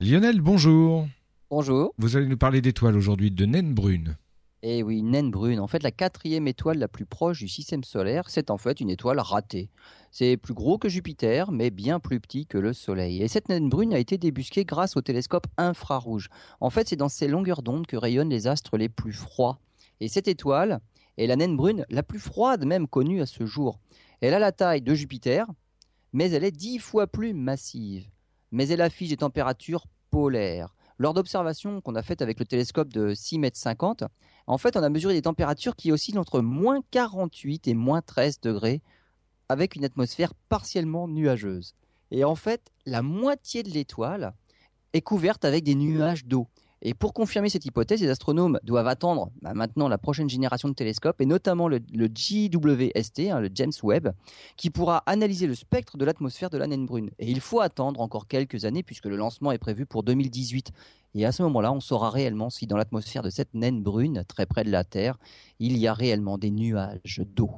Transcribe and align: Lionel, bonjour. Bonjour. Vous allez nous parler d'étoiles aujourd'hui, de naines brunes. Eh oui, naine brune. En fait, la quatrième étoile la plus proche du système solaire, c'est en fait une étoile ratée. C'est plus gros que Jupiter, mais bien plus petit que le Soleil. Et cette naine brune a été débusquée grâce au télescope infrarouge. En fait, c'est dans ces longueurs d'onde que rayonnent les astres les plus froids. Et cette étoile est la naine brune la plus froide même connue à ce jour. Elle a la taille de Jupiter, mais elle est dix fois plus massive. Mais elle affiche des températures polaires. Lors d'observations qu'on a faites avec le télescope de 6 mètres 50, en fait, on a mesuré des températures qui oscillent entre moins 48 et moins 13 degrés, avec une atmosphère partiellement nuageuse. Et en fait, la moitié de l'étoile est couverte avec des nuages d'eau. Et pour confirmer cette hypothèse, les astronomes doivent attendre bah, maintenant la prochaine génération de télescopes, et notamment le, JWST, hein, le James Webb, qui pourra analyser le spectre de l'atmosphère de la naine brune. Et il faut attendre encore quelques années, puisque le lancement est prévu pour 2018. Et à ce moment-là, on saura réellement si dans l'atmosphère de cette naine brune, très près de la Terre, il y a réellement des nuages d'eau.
Lionel, 0.00 0.40
bonjour. 0.40 1.06
Bonjour. 1.50 1.94
Vous 1.98 2.16
allez 2.16 2.26
nous 2.26 2.36
parler 2.36 2.60
d'étoiles 2.60 2.96
aujourd'hui, 2.96 3.30
de 3.30 3.46
naines 3.46 3.74
brunes. 3.74 4.16
Eh 4.62 4.82
oui, 4.82 5.02
naine 5.02 5.30
brune. 5.30 5.60
En 5.60 5.68
fait, 5.68 5.84
la 5.84 5.92
quatrième 5.92 6.48
étoile 6.48 6.78
la 6.78 6.88
plus 6.88 7.06
proche 7.06 7.38
du 7.38 7.46
système 7.46 7.84
solaire, 7.84 8.28
c'est 8.28 8.50
en 8.50 8.58
fait 8.58 8.80
une 8.80 8.90
étoile 8.90 9.20
ratée. 9.20 9.70
C'est 10.10 10.36
plus 10.36 10.52
gros 10.52 10.78
que 10.78 10.88
Jupiter, 10.88 11.52
mais 11.52 11.70
bien 11.70 12.00
plus 12.00 12.18
petit 12.18 12.44
que 12.44 12.58
le 12.58 12.72
Soleil. 12.72 13.22
Et 13.22 13.28
cette 13.28 13.48
naine 13.48 13.68
brune 13.68 13.94
a 13.94 14.00
été 14.00 14.18
débusquée 14.18 14.64
grâce 14.64 14.96
au 14.96 15.00
télescope 15.00 15.46
infrarouge. 15.58 16.28
En 16.60 16.70
fait, 16.70 16.88
c'est 16.88 16.96
dans 16.96 17.08
ces 17.08 17.28
longueurs 17.28 17.62
d'onde 17.62 17.86
que 17.86 17.96
rayonnent 17.96 18.30
les 18.30 18.48
astres 18.48 18.76
les 18.76 18.88
plus 18.88 19.12
froids. 19.12 19.60
Et 20.00 20.08
cette 20.08 20.26
étoile 20.26 20.80
est 21.18 21.28
la 21.28 21.36
naine 21.36 21.56
brune 21.56 21.86
la 21.88 22.02
plus 22.02 22.18
froide 22.18 22.64
même 22.64 22.88
connue 22.88 23.22
à 23.22 23.26
ce 23.26 23.46
jour. 23.46 23.78
Elle 24.20 24.34
a 24.34 24.40
la 24.40 24.50
taille 24.50 24.82
de 24.82 24.92
Jupiter, 24.92 25.46
mais 26.12 26.32
elle 26.32 26.42
est 26.42 26.50
dix 26.50 26.80
fois 26.80 27.06
plus 27.06 27.32
massive. 27.32 28.08
Mais 28.54 28.68
elle 28.68 28.82
affiche 28.82 29.08
des 29.08 29.16
températures 29.16 29.86
polaires. 30.10 30.76
Lors 30.98 31.12
d'observations 31.12 31.80
qu'on 31.80 31.96
a 31.96 32.02
faites 32.02 32.22
avec 32.22 32.38
le 32.38 32.46
télescope 32.46 32.92
de 32.92 33.12
6 33.12 33.40
mètres 33.40 33.58
50, 33.58 34.04
en 34.46 34.58
fait, 34.58 34.76
on 34.76 34.82
a 34.84 34.88
mesuré 34.88 35.12
des 35.12 35.22
températures 35.22 35.74
qui 35.74 35.90
oscillent 35.90 36.18
entre 36.18 36.40
moins 36.40 36.80
48 36.92 37.66
et 37.66 37.74
moins 37.74 38.00
13 38.00 38.40
degrés, 38.40 38.80
avec 39.48 39.74
une 39.74 39.84
atmosphère 39.84 40.34
partiellement 40.48 41.08
nuageuse. 41.08 41.74
Et 42.12 42.22
en 42.22 42.36
fait, 42.36 42.70
la 42.86 43.02
moitié 43.02 43.64
de 43.64 43.70
l'étoile 43.70 44.34
est 44.92 45.02
couverte 45.02 45.44
avec 45.44 45.64
des 45.64 45.74
nuages 45.74 46.24
d'eau. 46.24 46.46
Et 46.86 46.92
pour 46.92 47.14
confirmer 47.14 47.48
cette 47.48 47.64
hypothèse, 47.64 48.02
les 48.02 48.10
astronomes 48.10 48.60
doivent 48.62 48.88
attendre 48.88 49.30
bah, 49.40 49.54
maintenant 49.54 49.88
la 49.88 49.96
prochaine 49.96 50.28
génération 50.28 50.68
de 50.68 50.74
télescopes, 50.74 51.18
et 51.22 51.26
notamment 51.26 51.66
le, 51.66 51.80
JWST, 52.14 53.30
hein, 53.30 53.40
le 53.40 53.48
James 53.54 53.72
Webb, 53.82 54.12
qui 54.58 54.68
pourra 54.68 55.02
analyser 55.06 55.46
le 55.46 55.54
spectre 55.54 55.96
de 55.96 56.04
l'atmosphère 56.04 56.50
de 56.50 56.58
la 56.58 56.66
naine 56.66 56.84
brune. 56.84 57.10
Et 57.18 57.30
il 57.30 57.40
faut 57.40 57.60
attendre 57.60 58.00
encore 58.02 58.28
quelques 58.28 58.66
années, 58.66 58.82
puisque 58.82 59.06
le 59.06 59.16
lancement 59.16 59.50
est 59.50 59.58
prévu 59.58 59.86
pour 59.86 60.02
2018. 60.02 60.72
Et 61.14 61.24
à 61.24 61.32
ce 61.32 61.42
moment-là, 61.44 61.72
on 61.72 61.80
saura 61.80 62.10
réellement 62.10 62.50
si 62.50 62.66
dans 62.66 62.76
l'atmosphère 62.76 63.22
de 63.22 63.30
cette 63.30 63.54
naine 63.54 63.82
brune, 63.82 64.24
très 64.28 64.44
près 64.44 64.62
de 64.62 64.70
la 64.70 64.84
Terre, 64.84 65.16
il 65.60 65.78
y 65.78 65.86
a 65.86 65.94
réellement 65.94 66.36
des 66.36 66.50
nuages 66.50 67.22
d'eau. 67.24 67.50